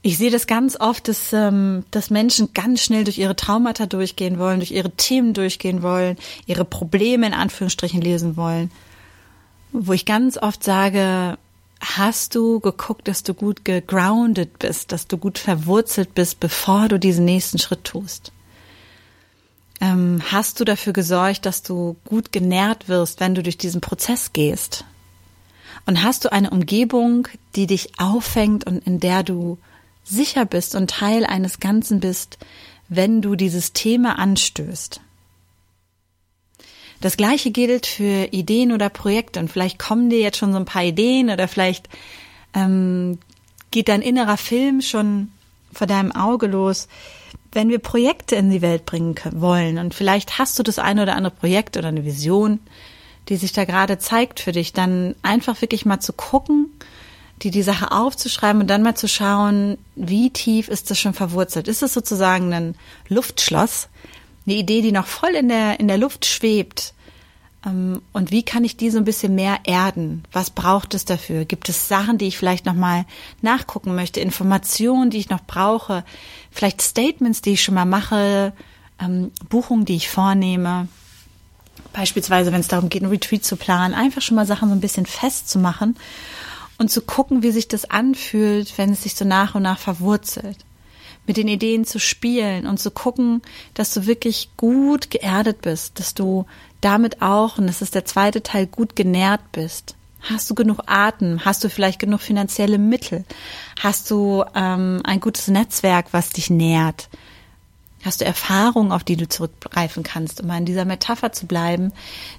ich 0.00 0.18
sehe 0.18 0.30
das 0.30 0.46
ganz 0.46 0.76
oft, 0.80 1.06
dass, 1.08 1.32
ähm, 1.32 1.84
dass 1.90 2.10
Menschen 2.10 2.52
ganz 2.54 2.80
schnell 2.80 3.04
durch 3.04 3.18
ihre 3.18 3.36
Traumata 3.36 3.86
durchgehen 3.86 4.38
wollen, 4.38 4.58
durch 4.58 4.72
ihre 4.72 4.90
Themen 4.90 5.34
durchgehen 5.34 5.82
wollen, 5.82 6.16
ihre 6.46 6.64
Probleme 6.64 7.26
in 7.26 7.34
Anführungsstrichen 7.34 8.00
lesen 8.00 8.36
wollen. 8.36 8.72
Wo 9.70 9.92
ich 9.92 10.04
ganz 10.04 10.38
oft 10.38 10.64
sage, 10.64 11.38
hast 11.82 12.34
du 12.34 12.60
geguckt, 12.60 13.08
dass 13.08 13.22
du 13.22 13.34
gut 13.34 13.64
gegroundet 13.64 14.58
bist, 14.60 14.92
dass 14.92 15.08
du 15.08 15.18
gut 15.18 15.38
verwurzelt 15.38 16.14
bist, 16.14 16.40
bevor 16.40 16.88
du 16.88 16.98
diesen 16.98 17.24
nächsten 17.24 17.58
Schritt 17.58 17.84
tust? 17.84 18.32
Ähm, 19.80 20.22
hast 20.30 20.60
du 20.60 20.64
dafür 20.64 20.92
gesorgt, 20.92 21.44
dass 21.44 21.62
du 21.62 21.96
gut 22.04 22.30
genährt 22.30 22.88
wirst, 22.88 23.18
wenn 23.18 23.34
du 23.34 23.42
durch 23.42 23.58
diesen 23.58 23.80
Prozess 23.80 24.32
gehst? 24.32 24.84
Und 25.84 26.04
hast 26.04 26.24
du 26.24 26.30
eine 26.30 26.50
Umgebung, 26.50 27.26
die 27.56 27.66
dich 27.66 27.98
auffängt 27.98 28.64
und 28.64 28.86
in 28.86 29.00
der 29.00 29.24
du 29.24 29.58
sicher 30.04 30.44
bist 30.44 30.76
und 30.76 30.88
Teil 30.88 31.26
eines 31.26 31.58
Ganzen 31.58 31.98
bist, 31.98 32.38
wenn 32.88 33.22
du 33.22 33.34
dieses 33.34 33.72
Thema 33.72 34.18
anstößt? 34.20 35.00
Das 37.02 37.16
gleiche 37.16 37.50
gilt 37.50 37.86
für 37.86 38.28
Ideen 38.30 38.72
oder 38.72 38.88
Projekte. 38.88 39.40
Und 39.40 39.50
vielleicht 39.50 39.78
kommen 39.78 40.08
dir 40.08 40.20
jetzt 40.20 40.38
schon 40.38 40.52
so 40.52 40.58
ein 40.58 40.64
paar 40.64 40.84
Ideen 40.84 41.30
oder 41.30 41.48
vielleicht 41.48 41.88
ähm, 42.54 43.18
geht 43.72 43.88
dein 43.88 44.02
innerer 44.02 44.36
Film 44.36 44.80
schon 44.80 45.32
vor 45.72 45.88
deinem 45.88 46.12
Auge 46.12 46.46
los, 46.46 46.86
wenn 47.50 47.68
wir 47.68 47.80
Projekte 47.80 48.36
in 48.36 48.50
die 48.50 48.62
Welt 48.62 48.86
bringen 48.86 49.16
wollen. 49.32 49.78
Und 49.78 49.94
vielleicht 49.94 50.38
hast 50.38 50.58
du 50.58 50.62
das 50.62 50.78
eine 50.78 51.02
oder 51.02 51.16
andere 51.16 51.34
Projekt 51.34 51.76
oder 51.76 51.88
eine 51.88 52.04
Vision, 52.04 52.60
die 53.28 53.36
sich 53.36 53.52
da 53.52 53.64
gerade 53.64 53.98
zeigt 53.98 54.38
für 54.38 54.52
dich, 54.52 54.72
dann 54.72 55.16
einfach 55.22 55.60
wirklich 55.60 55.84
mal 55.84 56.00
zu 56.00 56.12
gucken, 56.12 56.70
die 57.42 57.50
die 57.50 57.62
Sache 57.62 57.90
aufzuschreiben 57.90 58.62
und 58.62 58.68
dann 58.68 58.82
mal 58.82 58.94
zu 58.94 59.08
schauen, 59.08 59.76
wie 59.96 60.30
tief 60.30 60.68
ist 60.68 60.90
das 60.90 61.00
schon 61.00 61.14
verwurzelt. 61.14 61.66
Ist 61.66 61.82
es 61.82 61.92
sozusagen 61.92 62.52
ein 62.52 62.76
Luftschloss, 63.08 63.88
eine 64.46 64.56
Idee, 64.56 64.82
die 64.82 64.92
noch 64.92 65.06
voll 65.06 65.30
in 65.30 65.48
der, 65.48 65.80
in 65.80 65.88
der 65.88 65.98
Luft 65.98 66.26
schwebt. 66.26 66.94
Ähm, 67.64 68.02
und 68.12 68.30
wie 68.30 68.42
kann 68.42 68.64
ich 68.64 68.76
die 68.76 68.90
so 68.90 68.98
ein 68.98 69.04
bisschen 69.04 69.34
mehr 69.34 69.60
erden? 69.64 70.24
Was 70.32 70.50
braucht 70.50 70.94
es 70.94 71.04
dafür? 71.04 71.44
Gibt 71.44 71.68
es 71.68 71.88
Sachen, 71.88 72.18
die 72.18 72.26
ich 72.26 72.38
vielleicht 72.38 72.66
nochmal 72.66 73.04
nachgucken 73.40 73.94
möchte? 73.94 74.20
Informationen, 74.20 75.10
die 75.10 75.18
ich 75.18 75.30
noch 75.30 75.44
brauche? 75.44 76.04
Vielleicht 76.50 76.82
Statements, 76.82 77.42
die 77.42 77.52
ich 77.52 77.62
schon 77.62 77.74
mal 77.74 77.84
mache? 77.84 78.52
Ähm, 79.00 79.30
Buchungen, 79.48 79.84
die 79.84 79.96
ich 79.96 80.08
vornehme? 80.08 80.88
Beispielsweise, 81.92 82.52
wenn 82.52 82.60
es 82.60 82.68
darum 82.68 82.88
geht, 82.88 83.02
ein 83.02 83.10
Retreat 83.10 83.44
zu 83.44 83.56
planen, 83.56 83.94
einfach 83.94 84.22
schon 84.22 84.36
mal 84.36 84.46
Sachen 84.46 84.68
so 84.68 84.74
ein 84.74 84.80
bisschen 84.80 85.06
festzumachen 85.06 85.96
und 86.78 86.90
zu 86.90 87.02
gucken, 87.02 87.42
wie 87.42 87.50
sich 87.50 87.68
das 87.68 87.90
anfühlt, 87.90 88.76
wenn 88.78 88.92
es 88.92 89.02
sich 89.02 89.14
so 89.14 89.24
nach 89.24 89.54
und 89.54 89.62
nach 89.62 89.78
verwurzelt 89.78 90.58
mit 91.26 91.36
den 91.36 91.48
Ideen 91.48 91.84
zu 91.84 92.00
spielen 92.00 92.66
und 92.66 92.78
zu 92.78 92.90
gucken, 92.90 93.42
dass 93.74 93.94
du 93.94 94.06
wirklich 94.06 94.50
gut 94.56 95.10
geerdet 95.10 95.62
bist, 95.62 95.98
dass 95.98 96.14
du 96.14 96.46
damit 96.80 97.22
auch, 97.22 97.58
und 97.58 97.66
das 97.66 97.82
ist 97.82 97.94
der 97.94 98.04
zweite 98.04 98.42
Teil, 98.42 98.66
gut 98.66 98.96
genährt 98.96 99.52
bist. 99.52 99.94
Hast 100.22 100.48
du 100.50 100.54
genug 100.54 100.80
Atem? 100.86 101.44
Hast 101.44 101.64
du 101.64 101.68
vielleicht 101.68 101.98
genug 101.98 102.20
finanzielle 102.20 102.78
Mittel? 102.78 103.24
Hast 103.80 104.10
du 104.10 104.44
ähm, 104.54 105.00
ein 105.04 105.20
gutes 105.20 105.48
Netzwerk, 105.48 106.06
was 106.12 106.30
dich 106.30 106.48
nährt? 106.48 107.08
Hast 108.04 108.20
du 108.20 108.24
Erfahrungen, 108.24 108.90
auf 108.90 109.04
die 109.04 109.16
du 109.16 109.28
zurückgreifen 109.28 110.02
kannst, 110.02 110.40
um 110.40 110.48
mal 110.48 110.58
in 110.58 110.64
dieser 110.64 110.84
Metapher 110.84 111.32
zu 111.32 111.46
bleiben, 111.46 111.92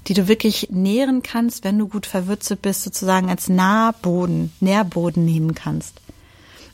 die 0.08 0.14
du 0.14 0.28
wirklich 0.28 0.70
nähren 0.72 1.24
kannst, 1.24 1.64
wenn 1.64 1.78
du 1.80 1.88
gut 1.88 2.06
verwurzelt 2.06 2.62
bist, 2.62 2.84
sozusagen 2.84 3.30
als 3.30 3.48
Nahboden, 3.48 4.52
Nährboden 4.60 5.24
nehmen 5.24 5.56
kannst? 5.56 6.03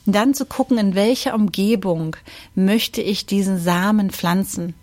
Dann 0.06 0.34
zu 0.34 0.46
gucken, 0.46 0.78
in 0.78 0.94
welcher 0.94 1.34
Umgebung 1.34 2.16
möchte 2.54 3.02
ich 3.02 3.26
diesen 3.26 3.58
Samen 3.58 4.10
pflanzen. 4.10 4.74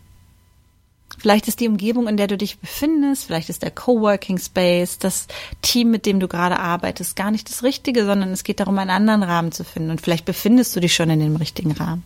Vielleicht 1.17 1.47
ist 1.47 1.59
die 1.59 1.67
Umgebung, 1.67 2.07
in 2.07 2.17
der 2.17 2.27
du 2.27 2.37
dich 2.37 2.59
befindest, 2.59 3.25
vielleicht 3.25 3.49
ist 3.49 3.63
der 3.63 3.71
Coworking 3.71 4.37
Space, 4.37 4.99
das 4.99 5.27
Team, 5.61 5.89
mit 5.89 6.05
dem 6.05 6.19
du 6.19 6.27
gerade 6.27 6.59
arbeitest, 6.59 7.15
gar 7.15 7.31
nicht 7.31 7.49
das 7.49 7.63
Richtige, 7.63 8.05
sondern 8.05 8.31
es 8.31 8.43
geht 8.43 8.59
darum, 8.59 8.77
einen 8.77 8.91
anderen 8.91 9.23
Rahmen 9.23 9.51
zu 9.51 9.63
finden. 9.63 9.89
Und 9.89 10.01
vielleicht 10.01 10.25
befindest 10.25 10.75
du 10.75 10.79
dich 10.79 10.93
schon 10.93 11.09
in 11.09 11.19
dem 11.19 11.35
richtigen 11.35 11.71
Rahmen. 11.71 12.03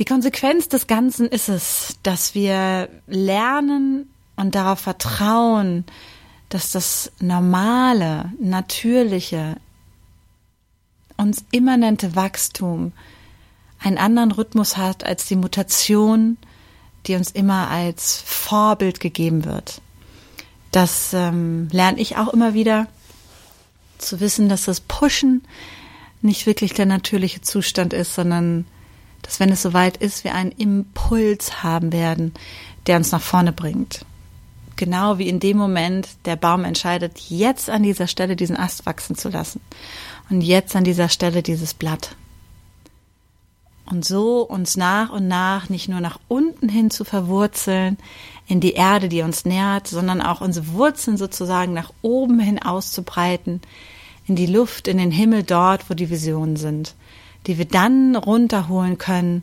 Die 0.00 0.04
Konsequenz 0.06 0.66
des 0.68 0.86
Ganzen 0.86 1.28
ist 1.28 1.48
es, 1.48 1.98
dass 2.02 2.34
wir 2.34 2.88
lernen 3.06 4.08
und 4.34 4.54
darauf 4.54 4.80
vertrauen, 4.80 5.84
dass 6.48 6.72
das 6.72 7.12
normale, 7.20 8.32
natürliche, 8.40 9.56
uns 11.20 11.44
immanente 11.52 12.16
Wachstum 12.16 12.92
einen 13.78 13.98
anderen 13.98 14.32
Rhythmus 14.32 14.76
hat 14.76 15.04
als 15.04 15.26
die 15.26 15.36
Mutation, 15.36 16.36
die 17.06 17.14
uns 17.14 17.30
immer 17.30 17.70
als 17.70 18.22
Vorbild 18.26 19.00
gegeben 19.00 19.44
wird. 19.44 19.80
Das 20.70 21.12
ähm, 21.14 21.68
lerne 21.72 22.00
ich 22.00 22.16
auch 22.16 22.28
immer 22.28 22.54
wieder 22.54 22.86
zu 23.98 24.20
wissen, 24.20 24.48
dass 24.48 24.64
das 24.64 24.80
Pushen 24.80 25.42
nicht 26.22 26.46
wirklich 26.46 26.74
der 26.74 26.86
natürliche 26.86 27.40
Zustand 27.40 27.92
ist, 27.92 28.14
sondern 28.14 28.66
dass 29.22 29.40
wenn 29.40 29.50
es 29.50 29.62
soweit 29.62 29.96
ist, 29.96 30.24
wir 30.24 30.34
einen 30.34 30.52
Impuls 30.52 31.62
haben 31.62 31.92
werden, 31.92 32.32
der 32.86 32.96
uns 32.96 33.12
nach 33.12 33.22
vorne 33.22 33.52
bringt. 33.52 34.04
Genau 34.80 35.18
wie 35.18 35.28
in 35.28 35.40
dem 35.40 35.58
Moment 35.58 36.08
der 36.24 36.36
Baum 36.36 36.64
entscheidet, 36.64 37.18
jetzt 37.28 37.68
an 37.68 37.82
dieser 37.82 38.06
Stelle 38.06 38.34
diesen 38.34 38.56
Ast 38.56 38.86
wachsen 38.86 39.14
zu 39.14 39.28
lassen 39.28 39.60
und 40.30 40.40
jetzt 40.40 40.74
an 40.74 40.84
dieser 40.84 41.10
Stelle 41.10 41.42
dieses 41.42 41.74
Blatt. 41.74 42.16
Und 43.84 44.06
so 44.06 44.40
uns 44.40 44.78
nach 44.78 45.10
und 45.10 45.28
nach 45.28 45.68
nicht 45.68 45.90
nur 45.90 46.00
nach 46.00 46.18
unten 46.28 46.70
hin 46.70 46.90
zu 46.90 47.04
verwurzeln 47.04 47.98
in 48.46 48.60
die 48.60 48.72
Erde, 48.72 49.10
die 49.10 49.20
uns 49.20 49.44
nährt, 49.44 49.86
sondern 49.86 50.22
auch 50.22 50.40
unsere 50.40 50.72
Wurzeln 50.72 51.18
sozusagen 51.18 51.74
nach 51.74 51.92
oben 52.00 52.40
hin 52.40 52.58
auszubreiten, 52.58 53.60
in 54.26 54.34
die 54.34 54.46
Luft, 54.46 54.88
in 54.88 54.96
den 54.96 55.10
Himmel 55.10 55.42
dort, 55.42 55.90
wo 55.90 55.94
die 55.94 56.08
Visionen 56.08 56.56
sind, 56.56 56.94
die 57.46 57.58
wir 57.58 57.66
dann 57.66 58.16
runterholen 58.16 58.96
können 58.96 59.42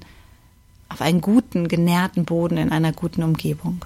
auf 0.90 1.00
einen 1.00 1.22
guten, 1.22 1.68
genährten 1.68 2.26
Boden 2.26 2.58
in 2.58 2.72
einer 2.72 2.92
guten 2.92 3.22
Umgebung. 3.22 3.86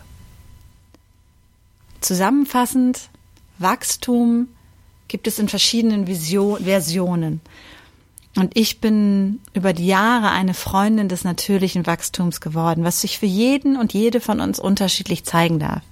Zusammenfassend, 2.02 3.10
Wachstum 3.60 4.48
gibt 5.08 5.28
es 5.28 5.40
in 5.40 5.50
verschiedenen 5.50 6.08
Vision, 6.08 6.64
Versionen. 6.64 7.42
Und 8.36 8.58
ich 8.58 8.80
bin 8.80 9.40
über 9.54 9.74
die 9.74 9.88
Jahre 9.88 10.30
eine 10.32 10.54
Freundin 10.54 11.10
des 11.10 11.24
natürlichen 11.24 11.86
Wachstums 11.86 12.40
geworden, 12.40 12.84
was 12.84 13.02
sich 13.02 13.20
für 13.20 13.26
jeden 13.26 13.76
und 13.76 13.94
jede 13.94 14.22
von 14.22 14.40
uns 14.40 14.60
unterschiedlich 14.60 15.26
zeigen 15.26 15.60
darf. 15.60 15.84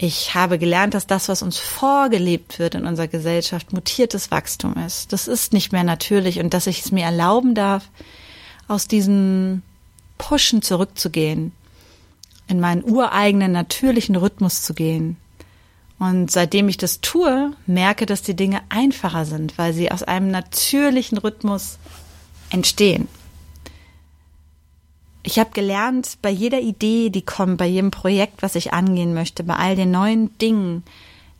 Ich 0.00 0.34
habe 0.36 0.60
gelernt, 0.60 0.94
dass 0.94 1.08
das, 1.08 1.28
was 1.28 1.42
uns 1.42 1.58
vorgelebt 1.58 2.60
wird 2.60 2.76
in 2.76 2.86
unserer 2.86 3.08
Gesellschaft, 3.08 3.72
mutiertes 3.72 4.30
Wachstum 4.30 4.74
ist. 4.76 5.12
Das 5.12 5.26
ist 5.26 5.52
nicht 5.52 5.72
mehr 5.72 5.82
natürlich 5.82 6.38
und 6.38 6.54
dass 6.54 6.68
ich 6.68 6.84
es 6.84 6.92
mir 6.92 7.04
erlauben 7.04 7.56
darf, 7.56 7.90
aus 8.68 8.86
diesem 8.86 9.62
Pushen 10.16 10.62
zurückzugehen, 10.62 11.50
in 12.48 12.60
meinen 12.60 12.82
ureigenen 12.82 13.52
natürlichen 13.52 14.16
Rhythmus 14.16 14.62
zu 14.62 14.74
gehen 14.74 15.16
Und 15.98 16.30
seitdem 16.30 16.68
ich 16.68 16.76
das 16.76 17.00
tue, 17.00 17.52
merke, 17.66 18.06
dass 18.06 18.22
die 18.22 18.36
Dinge 18.36 18.60
einfacher 18.68 19.24
sind, 19.24 19.58
weil 19.58 19.72
sie 19.72 19.90
aus 19.90 20.02
einem 20.02 20.30
natürlichen 20.30 21.18
Rhythmus 21.18 21.78
entstehen. 22.50 23.08
Ich 25.24 25.38
habe 25.38 25.50
gelernt, 25.50 26.18
bei 26.22 26.30
jeder 26.30 26.60
Idee, 26.60 27.10
die 27.10 27.22
kommt, 27.22 27.58
bei 27.58 27.66
jedem 27.66 27.90
Projekt, 27.90 28.42
was 28.42 28.54
ich 28.54 28.72
angehen 28.72 29.12
möchte, 29.12 29.42
bei 29.42 29.56
all 29.56 29.76
den 29.76 29.90
neuen 29.90 30.36
Dingen, 30.38 30.84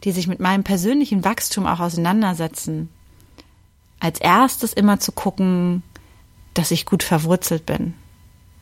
die 0.05 0.13
sich 0.13 0.27
mit 0.27 0.41
meinem 0.41 0.65
persönlichen 0.65 1.25
Wachstum 1.25 1.67
auch 1.67 1.81
auseinandersetzen, 1.81 2.89
als 4.01 4.21
erstes 4.21 4.73
immer 4.73 5.01
zu 5.01 5.13
gucken, 5.13 5.83
dass 6.55 6.73
ich 6.73 6.85
gut 6.85 7.03
verwurzelt 7.03 7.65
bin, 7.65 7.95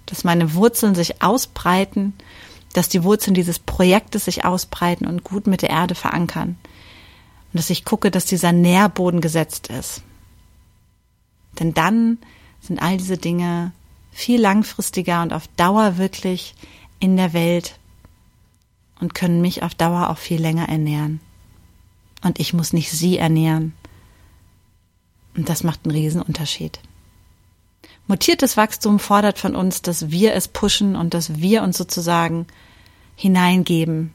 dass 0.06 0.25
meine 0.25 0.54
Wurzeln 0.54 0.94
sich 0.94 1.22
ausbreiten, 1.22 2.14
dass 2.72 2.88
die 2.88 3.04
Wurzeln 3.04 3.34
dieses 3.34 3.58
Projektes 3.58 4.26
sich 4.26 4.44
ausbreiten 4.44 5.06
und 5.06 5.25
gut 5.25 5.46
mit 5.46 5.62
der 5.62 5.70
Erde 5.70 5.94
verankern 5.94 6.56
und 7.52 7.58
dass 7.58 7.70
ich 7.70 7.84
gucke, 7.84 8.10
dass 8.10 8.26
dieser 8.26 8.52
Nährboden 8.52 9.20
gesetzt 9.20 9.68
ist. 9.68 10.02
Denn 11.58 11.75
dann 11.75 12.18
sind 12.60 12.80
all 12.82 12.98
diese 12.98 13.16
Dinge 13.16 13.72
viel 14.10 14.40
langfristiger 14.40 15.22
und 15.22 15.32
auf 15.32 15.48
Dauer 15.56 15.96
wirklich 15.96 16.54
in 17.00 17.16
der 17.16 17.32
Welt 17.32 17.78
und 19.00 19.14
können 19.14 19.40
mich 19.40 19.62
auf 19.62 19.75
Dauer 19.75 20.10
auch 20.10 20.18
viel 20.18 20.40
länger 20.40 20.68
ernähren. 20.68 21.20
Und 22.22 22.40
ich 22.40 22.52
muss 22.52 22.72
nicht 22.72 22.90
sie 22.90 23.18
ernähren. 23.18 23.75
Und 25.36 25.48
das 25.48 25.62
macht 25.62 25.84
einen 25.84 25.94
Riesenunterschied. 25.94 26.80
Mutiertes 28.06 28.56
Wachstum 28.56 28.98
fordert 28.98 29.38
von 29.38 29.56
uns, 29.56 29.82
dass 29.82 30.10
wir 30.10 30.34
es 30.34 30.48
pushen 30.48 30.94
und 30.94 31.12
dass 31.14 31.40
wir 31.40 31.62
uns 31.62 31.76
sozusagen 31.76 32.46
hineingeben 33.16 34.12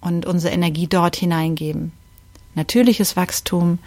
und 0.00 0.26
unsere 0.26 0.54
Energie 0.54 0.86
dort 0.86 1.16
hineingeben. 1.16 1.92
Natürliches 2.54 3.16
Wachstum 3.16 3.78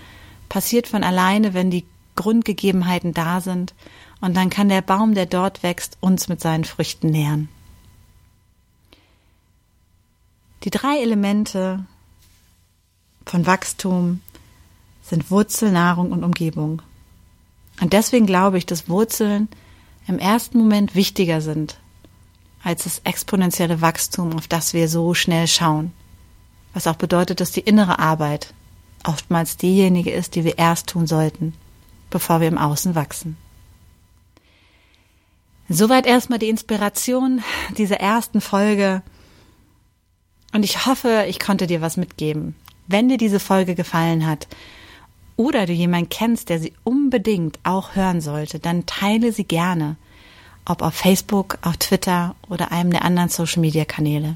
passiert 0.49 0.87
von 0.87 1.03
alleine, 1.03 1.53
wenn 1.53 1.71
die 1.71 1.85
Grundgegebenheiten 2.15 3.13
da 3.13 3.41
sind 3.41 3.73
und 4.21 4.35
dann 4.35 4.49
kann 4.49 4.69
der 4.69 4.81
Baum, 4.81 5.13
der 5.13 5.25
dort 5.25 5.63
wächst, 5.63 5.97
uns 6.01 6.27
mit 6.27 6.41
seinen 6.41 6.65
Früchten 6.65 7.09
nähren. 7.09 7.49
Die 10.63 10.71
drei 10.71 10.99
Elemente 10.99 11.85
von 13.25 13.45
Wachstum 13.45 14.21
sind 15.01 15.31
Wurzel, 15.31 15.71
Nahrung 15.71 16.11
und 16.11 16.23
Umgebung. 16.23 16.81
Und 17.79 17.93
deswegen 17.93 18.25
glaube 18.25 18.57
ich, 18.57 18.65
dass 18.65 18.89
Wurzeln 18.89 19.49
im 20.07 20.19
ersten 20.19 20.57
Moment 20.57 20.95
wichtiger 20.95 21.41
sind 21.41 21.77
als 22.63 22.83
das 22.83 23.01
exponentielle 23.03 23.81
Wachstum, 23.81 24.35
auf 24.35 24.47
das 24.47 24.73
wir 24.73 24.89
so 24.89 25.13
schnell 25.13 25.47
schauen. 25.47 25.93
Was 26.73 26.87
auch 26.87 26.95
bedeutet, 26.95 27.39
dass 27.39 27.51
die 27.51 27.61
innere 27.61 27.99
Arbeit 27.99 28.53
oftmals 29.03 29.57
diejenige 29.57 30.11
ist, 30.11 30.35
die 30.35 30.43
wir 30.43 30.57
erst 30.57 30.87
tun 30.87 31.07
sollten, 31.07 31.53
bevor 32.09 32.41
wir 32.41 32.47
im 32.47 32.57
Außen 32.57 32.95
wachsen. 32.95 33.37
Soweit 35.69 36.05
erstmal 36.05 36.39
die 36.39 36.49
Inspiration 36.49 37.43
dieser 37.77 37.99
ersten 37.99 38.41
Folge. 38.41 39.01
Und 40.53 40.63
ich 40.63 40.85
hoffe, 40.85 41.25
ich 41.27 41.39
konnte 41.39 41.67
dir 41.67 41.81
was 41.81 41.97
mitgeben. 41.97 42.55
Wenn 42.87 43.09
dir 43.09 43.17
diese 43.17 43.39
Folge 43.39 43.75
gefallen 43.75 44.25
hat 44.25 44.47
oder 45.37 45.65
du 45.65 45.71
jemanden 45.71 46.09
kennst, 46.09 46.49
der 46.49 46.59
sie 46.59 46.73
unbedingt 46.83 47.59
auch 47.63 47.95
hören 47.95 48.19
sollte, 48.19 48.59
dann 48.59 48.85
teile 48.85 49.31
sie 49.31 49.45
gerne. 49.45 49.95
Ob 50.65 50.81
auf 50.81 50.95
Facebook, 50.95 51.59
auf 51.61 51.77
Twitter 51.77 52.35
oder 52.49 52.73
einem 52.73 52.91
der 52.91 53.05
anderen 53.05 53.29
Social 53.29 53.61
Media 53.61 53.85
Kanäle. 53.85 54.35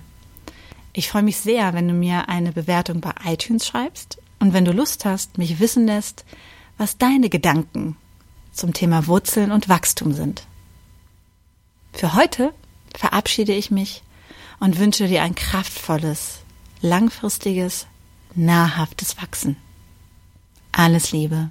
Ich 0.93 1.09
freue 1.09 1.23
mich 1.23 1.37
sehr, 1.37 1.73
wenn 1.73 1.87
du 1.87 1.93
mir 1.93 2.29
eine 2.29 2.53
Bewertung 2.53 3.01
bei 3.01 3.13
iTunes 3.25 3.65
schreibst 3.65 4.19
und 4.39 4.53
wenn 4.53 4.63
du 4.63 4.71
Lust 4.71 5.03
hast, 5.03 5.37
mich 5.37 5.59
wissen 5.59 5.85
lässt, 5.87 6.23
was 6.77 6.97
deine 6.97 7.29
Gedanken 7.29 7.97
zum 8.53 8.73
Thema 8.73 9.07
Wurzeln 9.07 9.51
und 9.51 9.69
Wachstum 9.69 10.13
sind. 10.13 10.45
Für 11.93 12.15
heute 12.15 12.53
verabschiede 12.95 13.53
ich 13.53 13.71
mich 13.71 14.03
und 14.59 14.79
wünsche 14.79 15.07
dir 15.07 15.23
ein 15.23 15.35
kraftvolles, 15.35 16.39
langfristiges, 16.81 17.87
nahrhaftes 18.35 19.21
Wachsen. 19.21 19.57
Alles 20.71 21.11
Liebe. 21.11 21.49